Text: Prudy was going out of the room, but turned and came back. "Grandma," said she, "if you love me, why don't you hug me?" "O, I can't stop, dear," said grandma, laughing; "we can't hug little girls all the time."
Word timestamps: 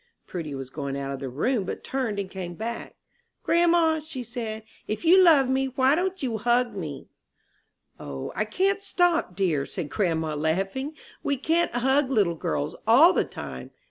Prudy 0.25 0.55
was 0.55 0.71
going 0.71 0.97
out 0.97 1.11
of 1.11 1.19
the 1.19 1.29
room, 1.29 1.63
but 1.63 1.83
turned 1.83 2.17
and 2.17 2.27
came 2.31 2.55
back. 2.55 2.95
"Grandma," 3.43 3.99
said 3.99 4.25
she, 4.25 4.63
"if 4.87 5.05
you 5.05 5.17
love 5.19 5.47
me, 5.47 5.67
why 5.67 5.93
don't 5.93 6.23
you 6.23 6.39
hug 6.39 6.75
me?" 6.75 7.07
"O, 7.99 8.31
I 8.35 8.45
can't 8.45 8.81
stop, 8.81 9.35
dear," 9.35 9.63
said 9.63 9.91
grandma, 9.91 10.33
laughing; 10.33 10.97
"we 11.21 11.37
can't 11.37 11.71
hug 11.75 12.09
little 12.09 12.33
girls 12.33 12.75
all 12.87 13.13
the 13.13 13.25
time." 13.25 13.69